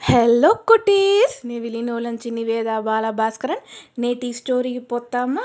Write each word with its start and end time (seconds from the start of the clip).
Hello 0.00 0.50
cuties! 0.68 1.34
నీ 1.44 1.56
విలీనోలంచి 1.60 2.28
నివేద 2.30 2.70
బాలభాస్కరన్ 2.80 3.64
నేటి 3.98 4.28
స్టోరీకి 4.32 4.82
పోతామా 4.90 5.44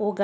ఒక 0.00 0.20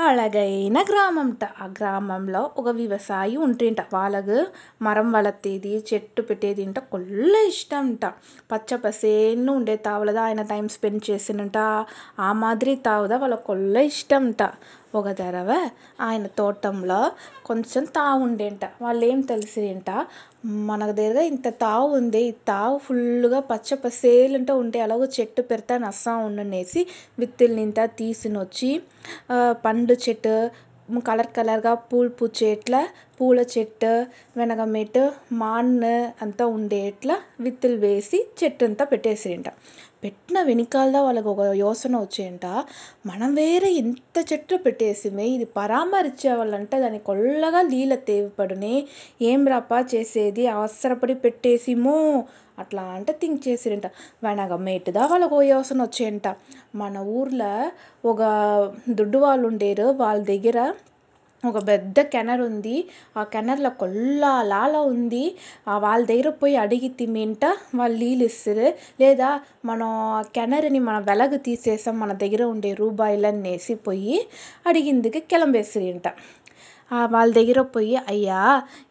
అళగైన 0.00 0.78
గ్రామంట. 0.88 1.42
ఆ 1.58 1.66
గ్రామంలో 1.78 2.42
ఒక 2.56 2.68
వ్యవసాయి 2.78 3.36
ఉంటేంట. 3.38 3.80
వాళ్ళకు 3.92 4.38
మరం 4.80 5.08
వలర్తేది 5.12 5.72
చెట్టు 5.90 6.22
పెట్టేది 6.22 6.62
ఇంట 6.62 6.78
కొల్ల 6.92 7.34
ఇష్టంట. 7.50 8.02
పచ్చ 8.50 8.70
పసేన్ను 8.84 9.52
ఉండే 9.58 9.76
తావులదా 9.84 10.22
ఆయన 10.22 10.44
టైం 10.50 10.68
స్పెండ్ 10.68 11.02
చేసినంట 11.10 11.58
ఆ 12.20 12.30
మాదిరి 12.40 12.76
తావుదా 12.82 13.18
వాళ్ళ 13.18 13.38
కొల్ల 13.48 13.74
ఇష్టంట. 13.92 14.40
ఒక 14.94 15.08
తరవ 15.12 15.50
ఆయన 16.00 16.26
తోటంలో 16.38 17.00
కొంచెం 17.44 17.84
తావు 17.96 18.20
ఉండేంట 18.22 18.64
వాళ్ళు 18.82 19.02
ఏం 19.06 19.20
తెలిసింట 19.22 19.90
మన 20.68 20.80
దగ్గర 20.90 21.20
ఇంత 21.32 21.48
తావు 21.60 21.88
ఉంది. 21.96 22.22
ఈ 22.22 22.32
తావు 22.48 22.76
ఫుల్లుగా 22.78 23.40
పచ్చ 23.50 23.74
పసేలంట 23.74 24.50
ఉంటే 24.62 24.78
ఎలాగో 24.78 25.06
చెట్టు 25.16 25.42
పెడతా 25.42 25.76
నస్సా 25.78 26.14
ఉండనేసి 26.18 26.82
విత్తుల్నింత 27.18 27.80
తీసినొచ్చి 27.98 28.70
పండు 29.64 29.96
చెట్టు 30.04 30.34
కలర్ 31.02 31.30
కలర్గా 31.36 31.72
పూలు 31.88 32.10
పూచేట్ల 32.10 32.76
పూల 33.18 33.40
చెట్టు 33.52 33.92
వెనకమేట్టు 34.36 35.02
మాన్ 35.32 35.72
అంతా 36.22 36.44
ఉండేట్ల 36.46 37.12
విత్తులు 37.40 37.76
వేసి 37.76 38.18
చెట్టు 38.40 38.64
అంతా 38.64 38.84
పెట్టేసింట 38.84 39.48
పెట్టిన 40.02 40.42
వెనకాల 40.42 40.96
వాళ్ళకు 41.00 41.28
ఒక 41.28 41.40
యోచన 41.54 41.96
వచ్చేయంట. 41.96 42.46
మనం 43.06 43.34
వేరే 43.34 43.70
ఎంత 43.74 44.16
చెట్లు 44.32 44.56
పెట్టేసిమే 44.58 45.26
ఇది 45.28 45.44
పరామరిచే 45.56 46.32
వాళ్ళంటే 46.32 46.80
దానికి 46.80 47.04
కొల్లగా 47.04 47.62
నీళ్ళ 47.62 47.94
తేవపడునే. 48.08 48.74
ఏం 49.22 49.46
రాపా 49.48 49.80
చేసేది? 49.94 50.46
అవసరపడి 50.56 51.14
పెట్టేసిమో. 51.14 51.96
అట్లా 52.58 52.82
అంటే 52.96 53.12
థింక్ 53.22 53.48
చేసిరంట. 53.48 53.86
వెనక 54.24 54.52
మేటుదా 54.66 55.06
వాళ్ళకు 55.06 55.42
యోచన 55.42 55.82
వచ్చేయంట. 55.82 56.26
మన 56.74 56.98
ఊర్లో 57.16 57.52
ఒక 58.04 58.20
దొడ్డు 58.90 59.18
వాళ్ళు 59.18 59.46
ఉండేరు. 59.48 59.86
వాళ్ళ 60.02 60.20
దగ్గర 60.24 60.58
ఒక 61.44 61.58
పెద్ద 61.68 62.00
కెనరు 62.12 62.42
ఉంది. 62.50 62.74
ఆ 63.16 63.22
కెనర్లో 63.34 63.70
కొల్లాల 63.82 64.52
ఉంది. 64.92 65.22
వాళ్ళ 65.84 66.02
దగ్గర 66.10 66.30
పోయి 66.40 66.56
అడిగితిమంట 66.56 67.44
వాళ్ళు 67.74 67.96
నీళ్ళు 68.02 68.24
ఇస్తారు. 68.30 68.68
లేదా 69.02 69.28
మనం 69.70 69.90
కెనర్ని 70.36 70.80
మనం 70.88 71.02
వెలగు 71.10 71.38
తీసేసాం 71.48 71.96
మన 72.02 72.12
దగ్గర 72.24 72.42
ఉండే 72.54 72.72
రూపాయలనేసి 72.82 73.76
పోయి 73.86 74.18
అడిగిందుకు 74.66 75.20
ఇంట 75.88 76.06
వాళ్ళ 77.10 77.30
దగ్గర 77.36 77.60
పోయి 77.74 77.96
అయ్యా 78.12 78.40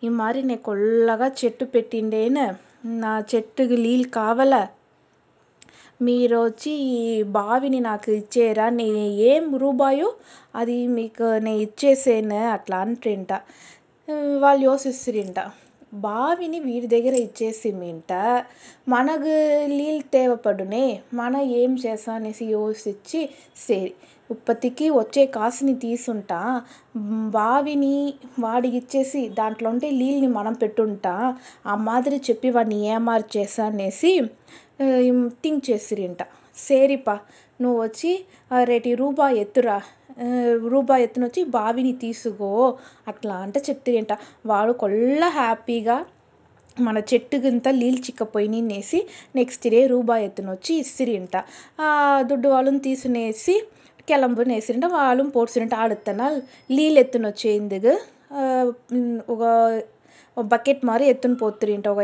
ఈ 0.03 0.09
మరి 0.19 0.41
నేను 0.43 0.63
కొల్లగా 0.67 1.27
చెట్టు 1.39 1.65
పెట్టిండేను. 1.73 2.45
నా 3.01 3.13
చెట్టుకి 3.31 3.77
నీళ్ళు 3.85 4.07
కావాల? 4.17 4.53
మీరు 5.99 6.37
వచ్చి 6.39 6.71
ఈ 6.91 6.99
బావిని 7.31 7.79
నాకు 7.81 8.09
ఇచ్చేరా? 8.11 8.65
నేను 8.75 9.01
ఏం 9.29 9.45
రూబాయో 9.57 10.09
అది 10.55 10.77
మీకు 10.97 11.25
నేను 11.39 11.61
ఇచ్చేసేను 11.61 12.39
అట్లా 12.51 12.77
అంటేంట. 12.79 13.31
వాళ్ళు 14.39 14.63
యోచిస్తురంట 14.65 15.39
బావిని 15.91 16.59
వీడి 16.59 16.87
దగ్గర 16.87 17.15
ఇచ్చేసిమంట 17.23 18.11
మనకు 18.87 19.33
నీళ్ళు 19.71 20.05
తేవపడునే 20.13 20.85
మన 21.13 21.33
ఏం 21.55 21.71
చేస్తాం? 21.83 22.15
అనేసి 22.17 22.45
యోచించి 22.51 23.21
సరి 23.63 23.91
ఉత్పత్తికి 24.29 24.87
వచ్చే 24.97 25.23
కాసుని 25.33 25.75
తీసుంటా 25.83 26.39
బావిని 27.35 27.95
వాడికి 28.39 28.77
ఇచ్చేసి 28.77 29.21
దాంట్లో 29.37 29.69
ఉంటే 29.71 29.87
నీళ్ళని 29.99 30.29
మనం 30.35 30.55
పెట్టుంటా 30.61 31.13
ఆ 31.65 31.75
మాదిరి 31.85 32.19
చెప్పి 32.27 32.49
వాడిని 32.51 32.79
ఏమార్చేసా 32.89 33.65
అనేసి 33.69 34.11
థింక్ 35.43 35.63
చేసిరింట 35.69 36.21
సరేపా 36.57 37.15
నువ్వు 37.59 37.77
వచ్చి 37.81 38.11
రేటి 38.65 38.91
రూపాయి 38.95 39.37
ఎత్తురా 39.41 39.77
రూపాయి 40.69 41.03
ఎత్తున 41.03 41.23
వచ్చి 41.23 41.43
బావిని 41.55 41.93
తీసుకో 42.01 42.49
అట్లా 43.07 43.35
అంటే 43.37 43.59
చెప్తిరంట 43.69 44.13
వాడు 44.45 44.73
కొల్ల 44.73 45.23
హ్యాపీగా 45.33 45.97
మన 46.77 46.97
చెట్టుకంతా 47.11 47.69
నీళ్ళు 47.71 48.01
చిక్కపోయినాయి 48.01 49.01
నెక్స్ట్ 49.35 49.67
డే 49.69 49.81
రూపాయి 49.87 50.25
ఎత్తున 50.25 50.49
వచ్చి 50.51 50.75
ఆ 51.81 51.89
దుడ్డు 52.21 52.47
వాళ్ళని 52.47 52.79
తీసుకునేసి 52.79 53.55
కెలంబనేసిరంట 54.07 54.85
వాళ్ళు 54.93 55.23
పోసిరంట 55.35 55.73
ఆడుతన 55.75 56.21
నీళ్ళు 56.69 56.99
ఎత్తునొచ్చేందుకు 56.99 57.93
ఒక 59.33 59.43
బకెట్ 60.37 60.83
మారి 60.85 61.05
ఎత్తున 61.05 61.33
పోతురింట 61.33 61.87
ఒక 61.87 62.01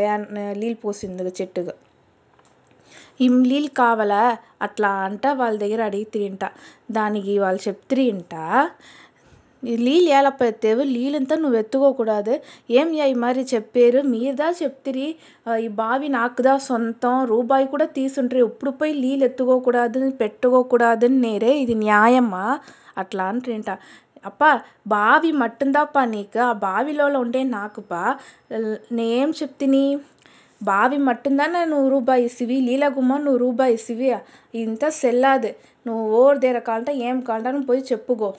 నీళ్ళు 0.56 0.78
పోసేందుకు 0.84 1.32
చెట్టుకు. 1.40 1.72
ఇమ్లీలు 3.20 3.48
నీళ్ళు 3.50 3.70
కావాలా? 3.80 4.22
అట్లా 4.62 4.90
అంట 5.06 5.26
వాళ్ళ 5.40 5.56
దగ్గర 5.58 5.80
అడిగితిరంట 5.90 6.44
దానికి 6.90 7.34
వాళ్ళు 7.38 7.60
చెప్తిరంట 7.68 8.34
నీళ్ళు 9.62 10.10
ఏలప్ప 10.16 10.40
ఎత్తేవు 10.44 10.82
నీళ్ళంతా 10.90 11.34
నువ్వు 11.36 11.58
ఎత్తుకోకూడదు. 11.58 12.34
ఏం 12.70 12.88
ఈ 13.02 13.14
మరి 13.24 13.42
చెప్పారు? 13.54 14.00
మీరుదా 14.12 14.48
చెప్తిరి? 14.62 15.06
ఈ 15.64 15.68
బావి 15.80 16.08
నాకుదా 16.16 16.54
సొంతం? 16.68 17.14
రూపాయి 17.32 17.66
కూడా 17.74 17.86
తీసుండ్రి 17.98 18.40
ఇప్పుడు 18.48 18.72
పోయి 18.80 18.94
నీళ్ళు 19.04 19.24
ఎత్తుకోకూడదు 19.30 20.02
పెట్టుకోకూడదు 20.22 21.08
నేరే. 21.24 21.52
ఇది 21.64 21.76
న్యాయమా? 21.84 22.44
అట్లా 22.98 23.24
అంటారంట 23.32 23.70
అప్పా 24.24 24.50
బావి 24.88 25.30
మట్టుందాపా 25.40 26.02
నీకు? 26.14 26.38
ఆ 26.48 26.52
బావిలో 26.66 27.06
ఉండే 27.24 27.42
నాకుపా? 27.56 28.02
నేనేం 28.98 29.30
చెప్తిని? 29.40 29.84
బావి 30.60 30.98
మట్టుందాన 31.06 31.62
నువ్వు 31.64 31.88
రూపాయి 31.94 32.22
ఇసివి 32.28 32.56
నీళ్ళ 32.66 32.86
గుమ్మ 32.94 33.16
నువ్వు 33.18 33.40
రూపాయి 33.42 33.74
ఇసివి 33.74 34.08
ఇంత 34.54 34.88
సెల్లాదు 34.98 35.50
నువ్వు 35.86 36.04
ఓర్ 36.20 36.38
దగ్గర 36.38 36.60
కావాలంటే 36.66 36.94
ఏం 37.08 37.18
కావాలంటే 37.22 37.66
పోయి 37.68 37.82
చెప్పుకో 37.90 38.30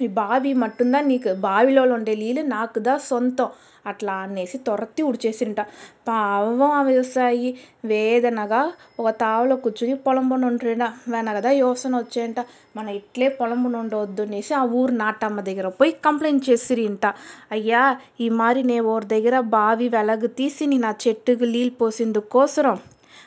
ఈ 0.00 0.08
బావి 0.16 0.52
మట్టుందా? 0.54 1.00
నీకు 1.06 1.30
బావిలో 1.42 1.82
ఉండే 1.94 2.14
నీళ్ళు 2.16 2.42
నాకు 2.50 2.78
దా 2.80 2.94
సొంతం? 3.06 3.50
అట్లా 3.86 4.14
అనేసి 4.22 4.56
తొరతి 4.58 5.02
ఉడిచేసింట 5.02 5.60
పావం 6.08 6.62
ఆ 6.70 6.80
వ్యవసాయి 6.82 7.50
వేదనగా 7.84 8.60
ఒక 9.00 9.10
తావులో 9.20 9.56
కూర్చుని 9.56 9.94
పొలం 9.98 10.26
పని 10.28 10.74
వెనకదా 11.12 11.50
యోచన 11.60 11.92
వచ్చేంట 11.96 12.40
మన 12.76 12.86
ఇట్లే 12.90 13.28
పొలం 13.38 13.62
ఉండవద్దు 13.74 14.22
అనేసి 14.22 14.54
ఆ 14.54 14.62
ఊరు 14.72 14.94
నాటమ్మ 14.96 15.40
దగ్గర 15.40 15.68
పోయి 15.78 15.92
కంప్లైంట్ 16.04 16.48
చేసిరంట. 16.50 17.04
అయ్యా 17.50 17.82
ఈ 18.20 18.28
మరి 18.40 18.62
నేను 18.62 18.86
ఓరి 18.86 19.06
దగ్గర 19.06 19.36
బావి 19.50 19.88
వెలగు 19.88 20.30
తీసి 20.38 20.66
నేను 20.66 20.88
ఆ 20.88 20.94
చెట్టుకి 21.06 21.46
నీళ్ళు 21.46 21.74
పోసేందుకోసరం 21.80 22.78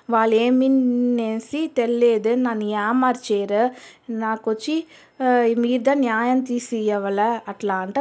వాళ్ళు 0.09 0.35
ఏమినేసి 0.35 1.59
తెలియదు 1.75 2.31
నన్ను 2.41 2.65
ఏమార్చారు 2.79 3.61
నాకు 4.15 4.45
వచ్చి 4.51 4.75
మీద 5.63 5.89
న్యాయం 6.05 6.39
తీసి 6.41 6.77
ఇవ్వాలా 6.87 7.27
అట్లా 7.47 7.75
అంట 7.83 7.97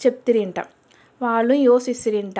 చెప్తిరంట. 0.00 0.58
వాళ్ళు 1.20 1.54
యోచిస్తురంట 1.66 2.38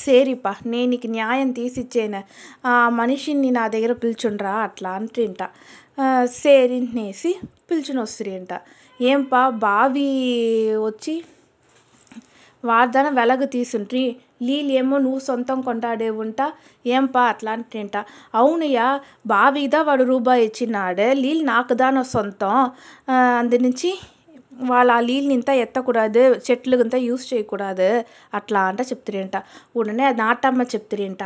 సరేపా 0.00 0.52
నేను 0.66 0.88
నీకు 0.90 1.08
న్యాయం 1.08 1.48
తీసిచ్చేను. 1.52 2.20
ఆ 2.66 2.74
మనిషిని 3.00 3.50
నా 3.50 3.64
దగ్గర 3.68 3.92
పిలుచుండ్రా 4.02 4.52
అట్లా 4.66 4.90
అంటారంట 4.98 5.42
సేరినేసి 6.36 6.92
అనేసి 6.92 7.30
పిలుచుని 7.68 8.00
వస్తురింట 8.00 8.52
ఏంపా 9.00 9.42
బావి 9.64 10.08
వచ్చి 10.86 11.14
వాడిదాన 12.64 13.08
వెలగు 13.18 13.46
తీసుండ్రి. 13.54 14.04
నీళ్ళు 14.42 14.72
ఏమో 14.72 14.96
నువ్వు 14.98 15.20
సొంతం 15.26 15.58
కొంటాడేవంట 15.66 16.40
ఏంపా 16.86 17.22
అట్లా 17.32 17.52
అంటేంట 17.56 17.96
అవునయ్యా 18.34 18.86
బావిదా 19.26 19.80
వాడు 19.82 20.06
రూపాయి 20.12 20.42
ఇచ్చినాడు 20.48 21.06
నీళ్ళు 21.22 21.44
నాకుదాన 21.52 22.02
సొంతం. 22.14 22.56
అందు 23.36 23.58
నుంచి 23.66 23.90
వాళ్ళు 24.62 24.92
ఆ 24.92 24.98
నీళ్ళని 25.02 25.34
ఇంత 25.36 25.50
ఎత్తకూడదు 25.62 26.22
చెట్లకంతా 26.46 26.98
యూస్ 27.06 27.24
చేయకూడదు 27.30 27.90
అట్లా 28.32 28.60
అంట 28.70 28.80
చెప్తిరంట 28.90 29.36
ఉడనే 29.76 30.08
నాటమ్మ 30.20 30.62
చెప్తిరంట 30.74 31.24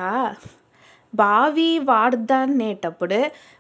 బావి 1.13 1.71
వాడుద్దనేటప్పుడు 1.89 3.19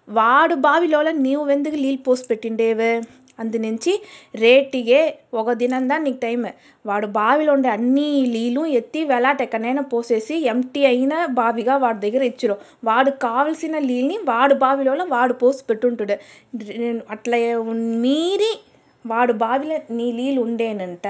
వాడు 0.08 0.54
బావిలో 0.66 0.98
నీవు 1.20 1.44
ఎందుకు 1.50 1.76
నీళ్ళు 1.76 2.02
పోసి 2.06 2.24
పెట్టిండేవే 2.30 2.92
అందునుంచి 3.38 3.92
రేటిగే 4.34 5.00
ఒక 5.34 5.52
దినందా 5.52 5.96
నీకు 5.98 6.20
టైం 6.20 6.42
వాడు 6.84 7.06
బావిలో 7.16 7.52
ఉండే 7.52 7.68
అన్ని 7.68 8.06
నీళ్ళు 8.34 8.62
ఎత్తి 8.78 9.00
వెలాటెక్కనైనా 9.04 9.82
పోసేసి 9.92 10.36
ఎంప్టీ 10.52 10.82
అయిన 10.84 11.14
బావిగా 11.38 11.76
వాడి 11.76 12.00
దగ్గర 12.06 12.22
ఇచ్చిర్రు 12.30 12.56
వాడికి 12.84 13.20
కావలసిన 13.26 13.74
నీళ్ళని 13.88 14.18
వాడు 14.30 14.56
బావిలో 14.64 14.92
వాడు 15.16 15.34
పోసి 15.34 15.62
పెట్టుంటాడు. 15.70 16.16
అట్లా 17.14 17.38
మీరి 18.04 18.52
వాడు 19.04 19.32
బావిలో 19.42 19.76
నీ 19.96 20.06
నీళ్ళు 20.12 20.40
ఉండేనంట. 20.46 21.06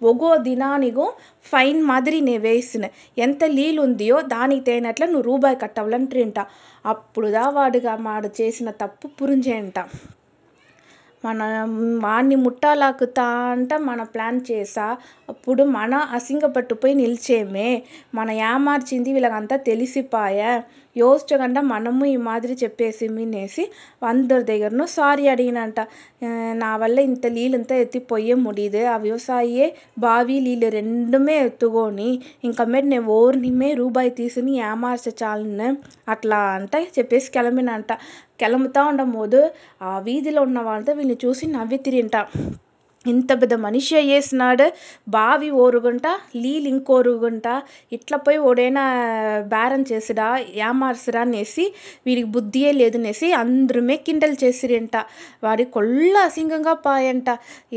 ఒగో 0.00 0.30
దినానికో 0.46 1.06
ఫైన్ 1.46 1.80
మాదిరి 1.90 2.20
నేను 2.28 2.42
వేసిన. 2.46 2.84
ఎంత 3.26 3.42
నీళ్ళు 3.58 3.80
ఉందియో 3.86 4.16
దానికి 4.34 4.64
తగినట్లు 4.68 5.06
నువ్వు 5.06 5.26
రూపాయి 5.30 5.58
కట్టాలంటారంట 5.62 6.40
అప్పుడుదా 6.84 7.44
వాడుగా 7.56 7.94
వాడు 8.06 8.30
చేసిన 8.40 8.70
తప్పు 8.82 9.06
పురించేయంట 9.18 9.78
మన 11.28 11.42
వాడిని 12.02 12.36
ముట్టాలాకుతా 12.36 13.24
అంట 13.52 13.74
మన 13.82 14.02
ప్లాన్ 14.12 14.40
చేసా. 14.50 14.86
అప్పుడు 15.28 15.62
మన 15.70 15.94
అసింగపట్టుపోయి 16.12 16.94
నిలిచేమే. 16.94 17.68
మన 18.14 18.28
ఏమార్చింది 18.46 19.12
వీళ్ళకంతా 19.12 19.56
తెలిసిపాయే. 19.66 20.52
యోచించకుండా 20.96 21.60
మనము 21.70 22.04
ఈ 22.06 22.16
మాదిరి 22.18 22.54
చెప్పేసి 22.62 23.06
మినేసి 23.08 23.64
అందరి 24.02 24.44
దగ్గరను 24.44 24.84
సారీ 24.88 25.24
అడిగినాంట 25.28 25.80
నావల్ల 26.54 26.98
ఇంత 27.08 27.26
నీళ్ళంతా 27.28 27.74
ఎత్తిపోయే 27.76 28.34
ఆ 28.88 28.96
వ్యవసాయే 28.98 29.66
బావి 29.98 30.38
నీళ్ళు 30.40 30.70
రెండుమే 30.70 31.36
ఎత్తుకొని 31.40 32.10
ఇంకమ్మేట 32.44 32.86
నేను 32.86 33.08
ఓర్నిమే 33.18 33.70
రూబాయి 33.74 34.12
తీసుకుని 34.18 34.54
ఏమార్చచాలను 34.68 35.68
అట్లా 36.08 36.40
అంటే 36.56 36.80
చెప్పేసి 36.98 37.28
కిలమినంట. 37.32 37.90
కిలముతా 38.40 38.80
ఉండబోదు 38.86 39.40
ఆ 39.82 39.92
వీధిలో 40.06 40.40
ఉన్న 40.42 40.58
వాళ్ళంతా 40.60 40.92
వీళ్ళని 40.92 41.18
చూసి 41.24 41.44
నవ్వి 41.54 41.78
తిరింట 41.86 42.16
ఇంత 43.08 43.30
పెద్ద 43.40 43.54
మనిషి 43.64 43.94
అయ్యేసినాడు. 43.96 44.66
బావి 45.08 45.48
ఓరుగుంట 45.62 46.06
నీళ్ళు 46.36 46.68
ఇంకోరుగుంట 46.68 47.46
ఇట్లా 47.92 48.16
పోయి 48.18 48.38
ఓడైనా 48.48 48.84
బేరం 49.52 49.82
చేసుడా 49.90 50.26
ఏమార్చుడా 50.66 51.20
అనేసి 51.20 51.64
వీడికి 52.06 52.28
బుద్ధియే 52.28 52.72
లేదనేసి 52.72 53.28
అందరమే 53.42 53.96
కిండల్ 54.06 54.36
చేసిరింట. 54.44 54.94
వాడి 55.44 55.64
కొల్ల 55.76 56.14
అసింగంగా 56.28 56.74
పాయంట. 56.86 57.28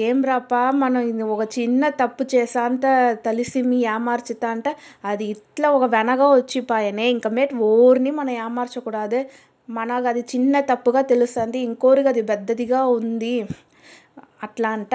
ఏం 0.08 0.18
రాపా 0.24 0.72
మనం 0.84 1.04
ఒక 1.30 1.44
చిన్న 1.58 1.84
తప్పు 2.02 2.24
చేసా 2.36 2.62
అంత 2.62 2.86
తలిసిమి 3.26 3.80
ఏమార్చుతా 3.96 4.50
అంట. 4.50 4.68
అది 5.06 5.26
ఇట్లా 5.36 5.70
ఒక 5.72 5.86
వెనగా 5.96 6.28
వచ్చిపాయనే 6.34 7.08
ఇంకమేట్ 7.10 7.54
ఓర్ని 7.70 8.12
మనం 8.12 8.34
ఏమార్చకూడదు. 8.46 9.22
మనకు 9.70 10.08
అది 10.08 10.22
చిన్న 10.32 10.60
తప్పుగా 10.72 11.02
తెలుస్తుంది 11.12 11.60
ఇంకోరికి 11.62 12.10
అది 12.10 12.22
పెద్దదిగా 12.24 12.80
ఉంది. 12.98 13.36
అట్లా 14.42 14.70
అంట. 14.72 14.94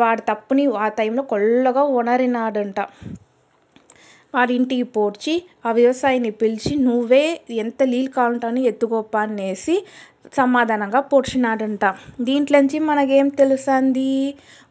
వాడి 0.00 0.22
తప్పుని 0.30 0.64
ఆ 0.78 0.88
టైంలో 0.98 1.22
కొల్లగా 1.32 1.82
ఉణరినాడంట 1.98 2.78
వాడి 4.34 4.52
ఇంటికి 4.58 4.86
పోడ్చి 4.94 5.32
ఆ 5.64 5.70
వ్యవసాయిని 5.72 6.30
పిలిచి 6.40 6.72
నువ్వే 6.84 7.24
ఎంత 7.62 7.80
నీళ్ళు 7.84 8.10
కావాలంటే 8.16 8.62
ఎత్తుకోపా 8.70 9.22
అనేసి 9.26 9.74
సమాధానంగా 10.36 11.00
పొడిచినాడంట. 11.12 11.84
దీంట్లోంచి 12.20 12.78
మనకేం 12.90 13.28
తెలుస్తుంది 13.40 14.10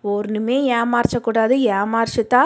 ఓర్నిమే 0.08 0.58
ఏమార్చకూడదు 0.78 1.56
ఏమార్చుతా? 1.78 2.42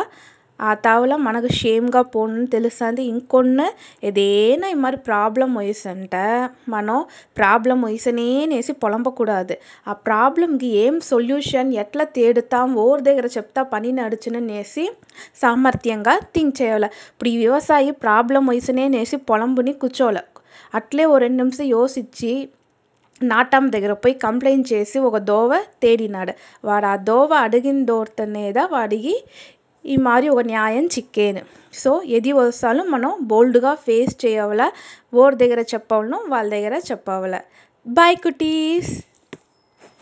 ఆ 0.64 0.72
తావుల 0.84 1.14
మనకు 1.24 1.50
షేమ్గా 1.54 2.02
పోను 2.12 2.46
తెలుస్తుంది 2.52 3.04
ఇంకొన్ని 3.06 3.68
ఏదైనా 4.04 4.68
ఈ 4.68 4.78
మరి 4.80 4.98
ప్రాబ్లం 5.08 5.50
వయసంటే 5.56 6.24
మనం 6.70 6.98
ప్రాబ్లం 7.38 7.78
వయసనేనేసి 7.82 8.74
పొలంపకూడదు 8.84 9.58
ఆ 9.88 9.96
ప్రాబ్లంకి 10.06 10.70
ఏం 10.78 10.96
సొల్యూషన్ 11.10 11.72
ఎట్లా 11.76 12.06
తేడుతాం 12.16 12.70
ఓర్ 12.80 13.02
దగ్గర 13.02 13.30
చెప్తా 13.36 13.64
పని 13.74 13.92
నడుచుననేసి 13.94 14.86
సామర్థ్యంగా 15.42 16.16
థింక్ 16.36 16.58
చేయాలి 16.62 16.90
ఇప్పుడు 17.08 17.30
ఈ 17.30 17.38
వ్యవసాయి 17.38 17.94
ప్రాబ్లం 18.04 18.44
వయసనేనేసి 18.48 19.18
పొలంబుని 19.28 19.74
కూర్చోలే 19.82 20.24
అట్లే 20.74 21.04
ఓ 21.06 21.16
రెండు 21.18 21.40
నిమిషం 21.42 21.66
యోచించి 21.70 22.34
నాటం 23.22 23.64
దగ్గర 23.70 23.94
పోయి 24.00 24.16
కంప్లైంట్ 24.24 24.68
చేసి 24.72 24.98
ఒక 25.00 25.18
దోవ 25.28 25.52
తేడినాడు 25.84 26.34
వాడు 26.64 26.88
ఆ 26.88 26.96
దోవ 27.04 27.34
అడిగిన 27.44 27.80
దోవతనేదా 27.86 28.64
వాడికి 28.72 29.14
ఈ 29.86 29.96
మాదిరి 29.98 30.30
ఒక 30.30 30.44
న్యాయం 30.46 30.86
చిక్కేను. 30.88 31.42
సో 31.74 31.92
ఎది 32.18 32.32
వస్తాలో 32.32 32.84
మనం 32.86 33.12
బోల్డ్గా 33.22 33.76
ఫేస్ 33.86 34.26
చేయవల 34.26 34.64
ఓర్ 35.14 35.36
దగ్గర 35.36 35.62
చెప్పవలను 35.74 36.20
వాళ్ళ 36.28 36.50
దగ్గర 36.56 36.76
చెప్పవల. 36.92 37.36
Bye 37.86 38.18
cuties! 38.18 38.94